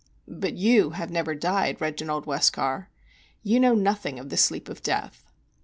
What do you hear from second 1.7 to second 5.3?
Reginald Westcar. You know nothing of the sleep of death."